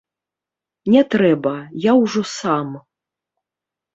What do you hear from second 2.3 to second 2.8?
сам.